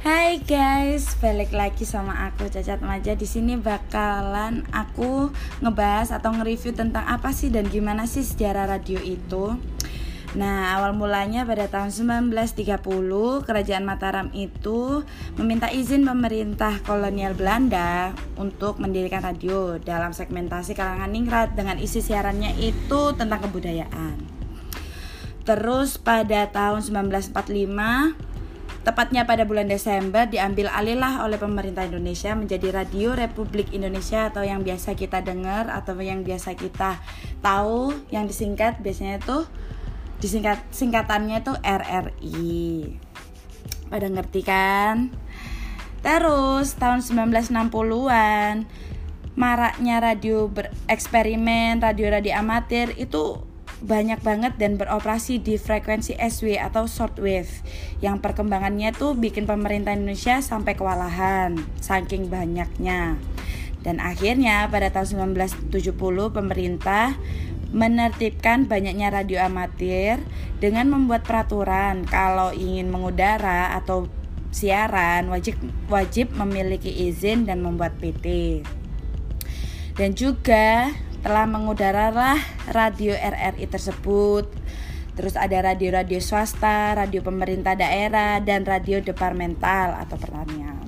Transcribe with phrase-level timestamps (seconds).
[0.00, 3.12] Hai guys, balik lagi sama aku Cacat Maja.
[3.12, 5.28] Di sini bakalan aku
[5.60, 9.60] ngebahas atau nge-review tentang apa sih dan gimana sih sejarah radio itu.
[10.40, 12.80] Nah, awal mulanya pada tahun 1930,
[13.44, 15.04] Kerajaan Mataram itu
[15.36, 22.56] meminta izin pemerintah kolonial Belanda untuk mendirikan radio dalam segmentasi kalangan ningrat dengan isi siarannya
[22.56, 24.16] itu tentang kebudayaan.
[25.44, 28.29] Terus pada tahun 1945
[28.80, 34.64] Tepatnya pada bulan Desember diambil alihlah oleh pemerintah Indonesia menjadi Radio Republik Indonesia atau yang
[34.64, 36.96] biasa kita dengar atau yang biasa kita
[37.44, 39.44] tahu yang disingkat biasanya itu
[40.24, 42.64] disingkat singkatannya itu RRI.
[43.92, 45.12] Pada ngerti kan?
[46.00, 48.64] Terus tahun 1960-an
[49.36, 53.44] maraknya radio bereksperimen, radio-radio amatir itu
[53.80, 57.48] banyak banget dan beroperasi di frekuensi SW atau shortwave
[58.04, 63.16] yang perkembangannya tuh bikin pemerintah Indonesia sampai kewalahan saking banyaknya
[63.80, 65.96] dan akhirnya pada tahun 1970
[66.36, 67.16] pemerintah
[67.70, 70.20] menertibkan banyaknya radio amatir
[70.58, 74.10] dengan membuat peraturan kalau ingin mengudara atau
[74.50, 75.54] siaran wajib
[75.86, 78.60] wajib memiliki izin dan membuat PT.
[79.94, 82.36] Dan juga telah mengudaralah
[82.72, 84.48] radio RRI tersebut.
[85.16, 90.80] Terus ada radio-radio swasta, radio pemerintah daerah, dan radio departemental atau pertanian.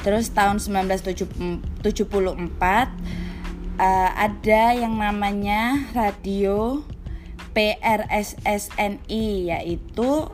[0.00, 2.88] Terus tahun 1974 uh,
[3.78, 6.82] eh, ada yang namanya radio
[7.52, 10.30] PRSSNI yaitu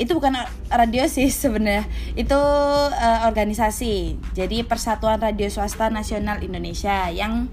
[0.00, 0.34] itu bukan
[0.72, 1.84] radio sih sebenarnya
[2.16, 7.52] itu uh, organisasi jadi Persatuan Radio Swasta Nasional Indonesia yang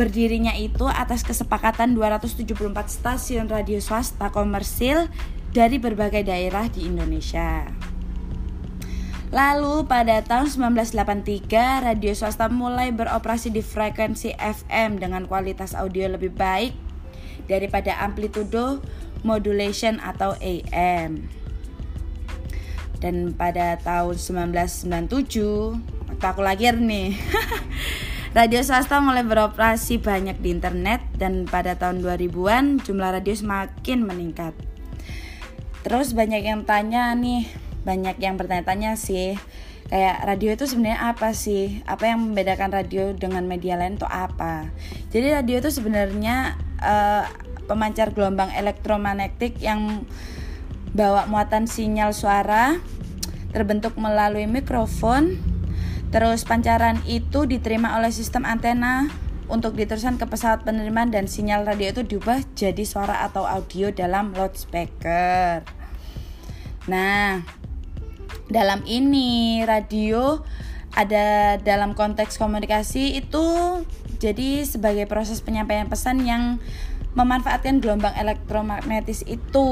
[0.00, 2.56] Berdirinya itu atas kesepakatan 274
[2.88, 5.12] stasiun radio swasta komersil
[5.52, 7.68] dari berbagai daerah di Indonesia.
[9.28, 16.32] Lalu pada tahun 1983 radio swasta mulai beroperasi di frekuensi FM dengan kualitas audio lebih
[16.32, 16.72] baik
[17.44, 18.80] daripada amplitudo
[19.20, 21.28] modulation atau AM.
[23.04, 27.12] Dan pada tahun 1997 waktu aku lahir nih
[28.30, 34.54] Radio swasta mulai beroperasi banyak di internet dan pada tahun 2000-an jumlah radio semakin meningkat.
[35.82, 37.50] Terus banyak yang tanya nih,
[37.82, 39.34] banyak yang bertanya-tanya sih,
[39.90, 41.82] kayak radio itu sebenarnya apa sih?
[41.90, 44.70] Apa yang membedakan radio dengan media lain itu apa?
[45.10, 47.26] Jadi radio itu sebenarnya uh,
[47.66, 50.06] pemancar gelombang elektromagnetik yang
[50.94, 52.78] bawa muatan sinyal suara
[53.50, 55.49] terbentuk melalui mikrofon
[56.10, 59.06] Terus pancaran itu diterima oleh sistem antena
[59.50, 64.34] untuk diteruskan ke pesawat penerimaan dan sinyal radio itu diubah jadi suara atau audio dalam
[64.34, 65.66] loudspeaker.
[66.86, 67.42] Nah,
[68.50, 70.42] dalam ini radio
[70.94, 73.46] ada dalam konteks komunikasi itu
[74.18, 76.58] jadi sebagai proses penyampaian pesan yang
[77.14, 79.68] memanfaatkan gelombang elektromagnetis itu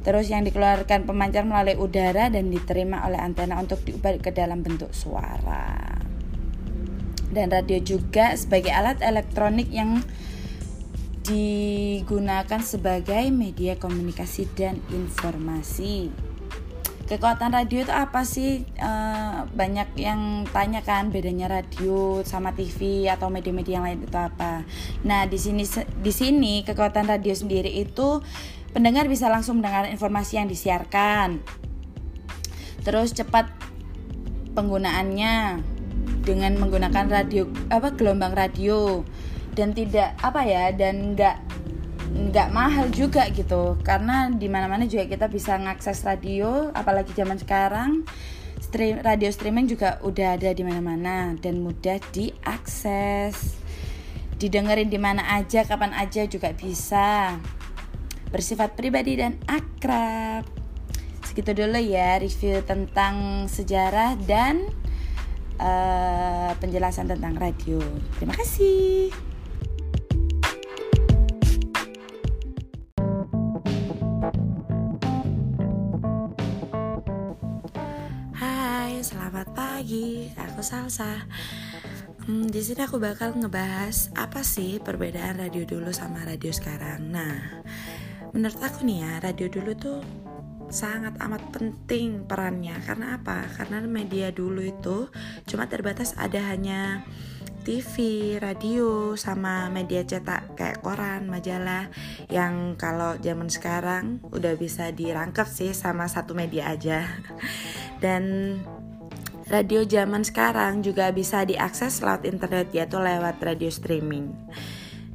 [0.00, 4.96] Terus yang dikeluarkan pemancar melalui udara dan diterima oleh antena untuk diubah ke dalam bentuk
[4.96, 6.00] suara.
[7.30, 10.00] Dan radio juga sebagai alat elektronik yang
[11.20, 16.10] digunakan sebagai media komunikasi dan informasi.
[17.06, 18.62] Kekuatan radio itu apa sih?
[18.62, 18.92] E,
[19.50, 24.62] banyak yang tanya kan bedanya radio sama TV atau media-media yang lain itu apa.
[25.02, 25.66] Nah, di sini
[25.98, 28.22] di sini kekuatan radio sendiri itu
[28.70, 31.42] pendengar bisa langsung mendengar informasi yang disiarkan.
[32.86, 33.50] Terus cepat
[34.54, 35.60] penggunaannya
[36.24, 39.02] dengan menggunakan radio apa gelombang radio.
[39.50, 41.36] Dan tidak apa ya dan nggak
[42.30, 43.76] nggak mahal juga gitu.
[43.82, 48.06] Karena di mana mana juga kita bisa mengakses radio apalagi zaman sekarang
[48.62, 53.58] stream radio streaming juga udah ada di mana mana dan mudah diakses.
[54.40, 57.36] Didengerin di mana aja kapan aja juga bisa
[58.30, 60.46] bersifat pribadi dan akrab.
[61.26, 64.66] Segitu dulu ya review tentang sejarah dan
[65.58, 67.78] uh, penjelasan tentang radio.
[68.18, 69.14] Terima kasih.
[78.34, 80.34] Hai, selamat pagi.
[80.34, 81.28] Aku Salsa.
[82.30, 87.10] Hmm, di sini aku bakal ngebahas apa sih perbedaan radio dulu sama radio sekarang.
[87.10, 87.64] Nah,
[88.30, 90.00] menurut aku nih ya radio dulu tuh
[90.70, 93.42] sangat amat penting perannya karena apa?
[93.58, 95.10] Karena media dulu itu
[95.50, 97.02] cuma terbatas ada hanya
[97.60, 97.94] TV,
[98.40, 101.92] radio, sama media cetak kayak koran, majalah
[102.32, 107.04] yang kalau zaman sekarang udah bisa dirangkep sih sama satu media aja.
[108.04, 108.56] Dan
[109.50, 114.32] radio zaman sekarang juga bisa diakses lewat internet yaitu lewat radio streaming.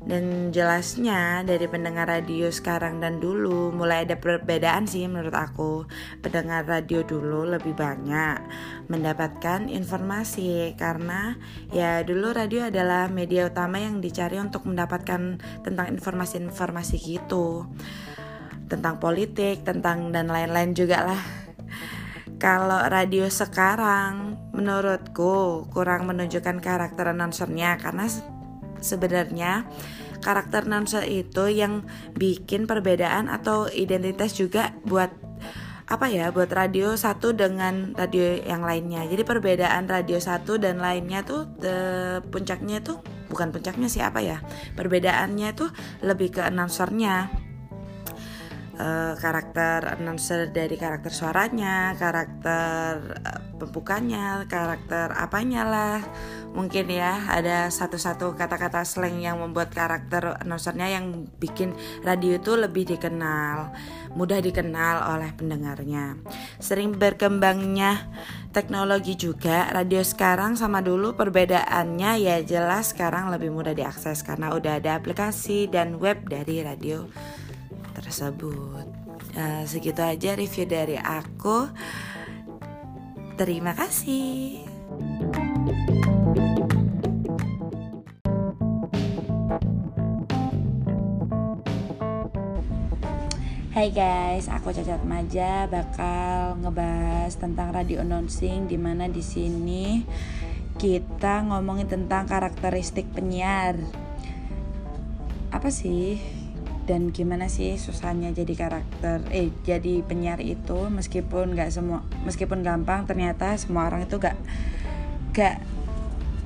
[0.06, 5.90] Dan jelasnya dari pendengar radio sekarang dan dulu mulai ada perbedaan sih menurut aku.
[6.22, 8.38] Pendengar radio dulu lebih banyak
[8.86, 11.42] mendapatkan informasi karena
[11.74, 17.66] ya dulu radio adalah media utama yang dicari untuk mendapatkan tentang informasi-informasi gitu.
[18.70, 21.22] Tentang politik, tentang dan lain-lain juga lah.
[22.38, 28.06] Kalau radio sekarang menurutku kurang menunjukkan karakter announcernya karena
[28.86, 29.66] sebenarnya.
[30.22, 31.86] Karakter Nansa itu yang
[32.18, 35.12] bikin perbedaan atau identitas juga buat
[35.86, 39.06] apa ya buat radio satu dengan radio yang lainnya.
[39.06, 41.78] Jadi perbedaan radio satu dan lainnya tuh the,
[42.34, 44.42] puncaknya tuh bukan puncaknya sih apa ya
[44.74, 45.70] perbedaannya tuh
[46.02, 47.46] lebih ke announcernya.
[48.76, 56.00] Uh, karakter announcer dari karakter suaranya karakter uh, pembukanya karakter apanya lah.
[56.56, 61.76] Mungkin ya ada satu-satu kata-kata slang yang membuat karakter announcernya yang bikin
[62.06, 63.76] radio itu lebih dikenal
[64.16, 66.16] mudah dikenal oleh pendengarnya.
[66.64, 68.08] Sering berkembangnya
[68.56, 74.80] teknologi juga radio sekarang sama dulu perbedaannya ya jelas sekarang lebih mudah diakses karena udah
[74.80, 77.04] ada aplikasi dan web dari radio
[77.92, 78.88] tersebut.
[79.36, 81.68] Uh, segitu aja review dari aku
[83.36, 84.64] terima kasih
[93.76, 100.00] Hai guys, aku Cacat Maja bakal ngebahas tentang radio announcing di mana di sini
[100.80, 103.76] kita ngomongin tentang karakteristik penyiar.
[105.52, 106.45] Apa sih?
[106.86, 113.10] Dan gimana sih susahnya jadi karakter eh jadi penyiar itu meskipun nggak semua meskipun gampang
[113.10, 114.38] ternyata semua orang itu gak
[115.34, 115.66] gak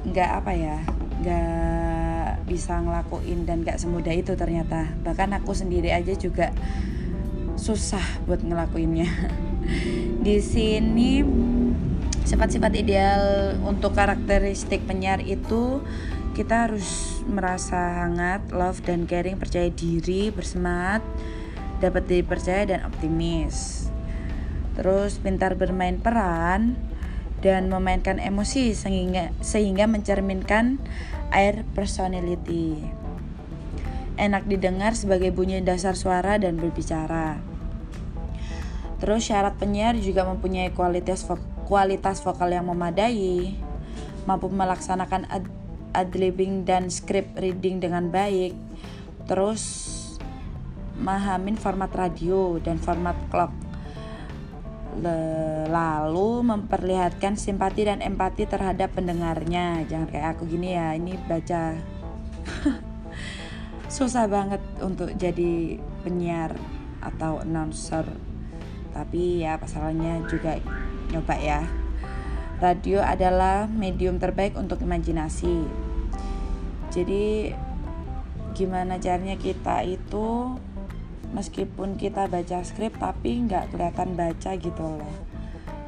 [0.08, 0.78] nggak apa ya
[1.20, 6.56] nggak bisa ngelakuin dan gak semudah itu ternyata bahkan aku sendiri aja juga
[7.60, 9.12] susah buat ngelakuinnya.
[10.26, 11.22] Di sini
[12.24, 13.22] sifat-sifat ideal
[13.68, 15.84] untuk karakteristik penyiar itu
[16.40, 21.04] kita harus merasa hangat, love dan caring, percaya diri, bersemangat,
[21.84, 23.92] dapat dipercaya dan optimis.
[24.80, 26.80] Terus pintar bermain peran
[27.44, 30.80] dan memainkan emosi sehingga sehingga mencerminkan
[31.36, 32.88] air personality.
[34.16, 37.36] Enak didengar sebagai bunyi dasar suara dan berbicara.
[39.04, 41.36] Terus syarat penyiar juga mempunyai kualitas vo
[41.68, 43.60] kualitas vokal yang memadai,
[44.24, 45.28] mampu melaksanakan
[46.00, 48.56] adlibbing dan script reading dengan baik.
[49.28, 49.64] Terus
[51.00, 53.52] mahamin format radio dan format clock.
[55.70, 59.84] Lalu memperlihatkan simpati dan empati terhadap pendengarnya.
[59.88, 61.78] Jangan kayak aku gini ya, ini baca
[63.96, 66.56] susah banget untuk jadi penyiar
[67.00, 68.06] atau announcer
[68.94, 70.60] tapi ya pasalnya juga
[71.14, 71.62] nyoba ya
[72.60, 75.89] radio adalah medium terbaik untuk imajinasi
[76.90, 77.54] jadi
[78.58, 80.58] gimana caranya kita itu
[81.30, 85.16] meskipun kita baca skrip tapi nggak kelihatan baca gitu loh.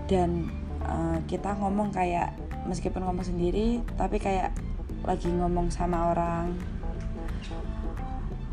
[0.05, 0.53] Dan
[0.85, 2.37] uh, kita ngomong kayak
[2.69, 4.53] meskipun ngomong sendiri tapi kayak
[5.01, 6.53] lagi ngomong sama orang.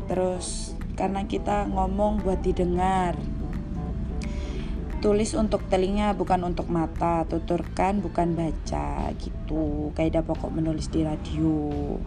[0.09, 3.13] Terus karena kita ngomong buat didengar
[4.99, 7.23] tulis untuk telinga bukan untuk mata.
[7.25, 9.95] Tuturkan bukan baca gitu.
[9.95, 11.97] Kaidah pokok menulis di radio.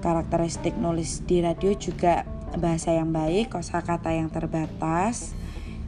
[0.00, 2.22] Karakteristik nulis di radio juga
[2.56, 5.34] bahasa yang baik kosakata yang terbatas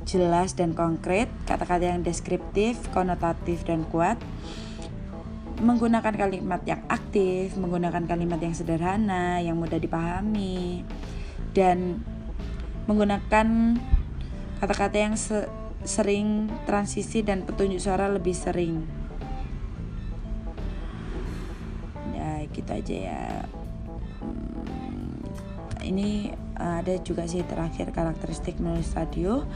[0.09, 4.19] jelas dan konkret kata-kata yang deskriptif konotatif dan kuat.
[5.59, 10.87] Menggunakan kalimat yang aktif menggunakan kalimat yang sederhana yang mudah dipahami
[11.51, 11.99] dan
[12.87, 13.77] menggunakan
[14.63, 15.15] kata-kata yang
[15.87, 18.83] sering transisi dan petunjuk suara lebih sering.
[22.15, 23.25] Ya gitu aja ya.
[24.23, 25.23] Hmm,
[25.87, 29.47] ini ada juga sih terakhir karakteristik menulis radio.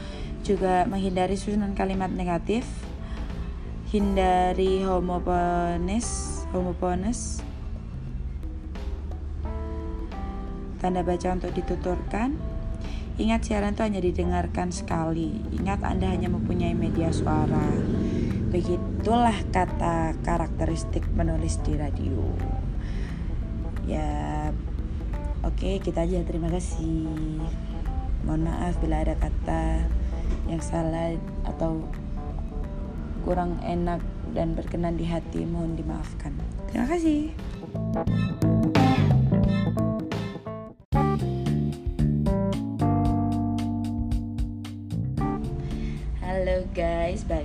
[0.43, 2.63] Juga menghindari susunan kalimat negatif.
[3.93, 7.41] Hindari homopones homopones
[10.77, 12.35] tanda baca untuk dituturkan
[13.13, 15.37] Ingat siaran itu hanya didengarkan sekali.
[15.53, 17.69] Ingat Anda hanya mempunyai media suara.
[18.49, 22.21] Begitulah kata karakteristik menulis di radio.
[23.83, 24.47] ya
[25.43, 27.03] oke kita aja terima kasih
[28.23, 29.83] mohon maaf bila ada kata
[30.47, 31.83] yang salah atau
[33.27, 33.99] kurang enak
[34.31, 36.31] dan berkenan di hati mohon dimaafkan
[36.71, 37.35] terima kasih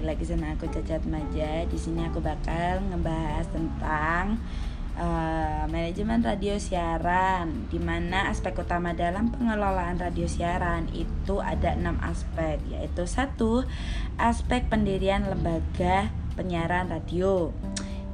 [0.09, 1.69] lagi sama aku Cacat Maja.
[1.69, 4.41] Di sini aku bakal ngebahas tentang
[4.97, 12.01] uh, manajemen radio siaran, di mana aspek utama dalam pengelolaan radio siaran itu ada enam
[12.01, 13.69] aspek, yaitu satu
[14.17, 16.09] aspek pendirian lembaga
[16.41, 17.53] penyiaran radio,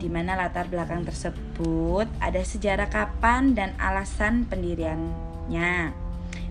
[0.03, 6.04] di mana latar belakang tersebut ada sejarah kapan dan alasan pendiriannya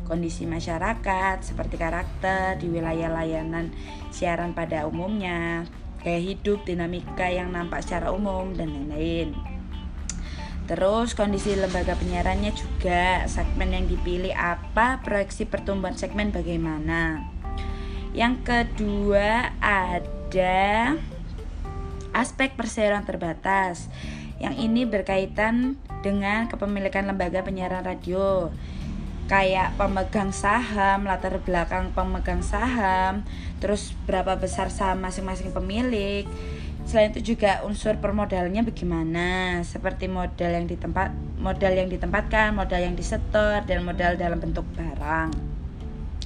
[0.03, 3.71] kondisi masyarakat seperti karakter di wilayah layanan
[4.11, 5.65] siaran pada umumnya,
[6.03, 9.33] gaya hidup, dinamika yang nampak secara umum dan lain-lain.
[10.63, 17.19] Terus kondisi lembaga penyiarannya juga segmen yang dipilih apa, proyeksi pertumbuhan segmen bagaimana.
[18.15, 20.95] Yang kedua ada
[22.15, 23.91] aspek perseroan terbatas.
[24.39, 28.51] Yang ini berkaitan dengan kepemilikan lembaga penyiaran radio
[29.31, 33.23] kayak pemegang saham, latar belakang pemegang saham,
[33.63, 36.27] terus berapa besar saham masing-masing pemilik.
[36.83, 42.95] Selain itu juga unsur permodalnya bagaimana, seperti modal yang ditempat modal yang ditempatkan, modal yang
[42.99, 45.31] disetor dan modal dalam bentuk barang.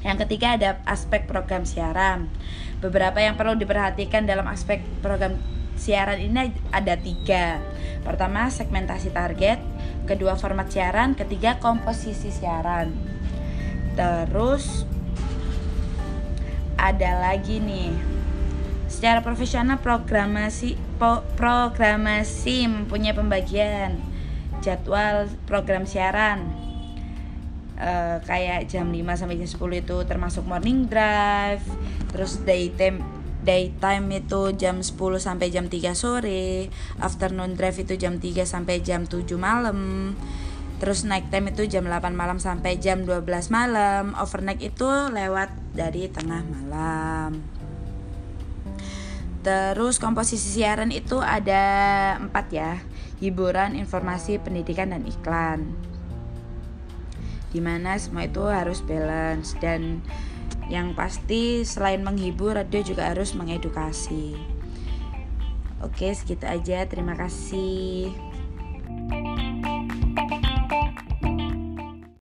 [0.01, 2.29] Yang ketiga ada aspek program siaran.
[2.81, 5.37] Beberapa yang perlu diperhatikan dalam aspek program
[5.77, 7.61] siaran ini ada tiga.
[8.01, 9.61] Pertama segmentasi target,
[10.07, 12.95] kedua format siaran, ketiga komposisi siaran.
[13.93, 14.87] Terus
[16.79, 17.91] ada lagi nih.
[18.87, 23.99] Secara profesional programasi po, programasi mempunyai pembagian
[24.63, 26.47] jadwal program siaran.
[27.77, 31.61] Uh, kayak jam 5 sampai jam 10 itu termasuk morning drive,
[32.09, 38.45] terus daytime daytime itu jam 10 sampai jam 3 sore, afternoon drive itu jam 3
[38.45, 40.13] sampai jam 7 malam.
[40.77, 44.13] Terus night time itu jam 8 malam sampai jam 12 malam.
[44.13, 47.57] Overnight itu lewat dari tengah malam.
[49.47, 51.63] Terus komposisi siaran itu ada
[52.19, 52.83] empat ya
[53.23, 55.71] Hiburan, informasi, pendidikan, dan iklan
[57.55, 60.03] Di mana semua itu harus balance Dan
[60.67, 64.35] yang pasti selain menghibur radio juga harus mengedukasi.
[65.79, 66.83] Oke, segitu aja.
[66.89, 68.26] Terima kasih.